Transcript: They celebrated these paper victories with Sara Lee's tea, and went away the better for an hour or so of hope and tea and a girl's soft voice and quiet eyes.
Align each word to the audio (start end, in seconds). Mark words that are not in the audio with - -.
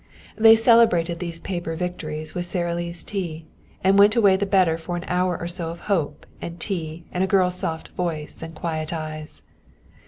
They 0.35 0.55
celebrated 0.55 1.19
these 1.19 1.39
paper 1.39 1.75
victories 1.75 2.33
with 2.33 2.47
Sara 2.47 2.73
Lee's 2.73 3.03
tea, 3.03 3.45
and 3.83 3.99
went 3.99 4.15
away 4.15 4.35
the 4.35 4.47
better 4.47 4.75
for 4.75 4.95
an 4.95 5.03
hour 5.07 5.39
or 5.39 5.47
so 5.47 5.69
of 5.69 5.81
hope 5.81 6.25
and 6.41 6.59
tea 6.59 7.05
and 7.11 7.23
a 7.23 7.27
girl's 7.27 7.59
soft 7.59 7.89
voice 7.89 8.41
and 8.41 8.55
quiet 8.55 8.91
eyes. 8.93 9.43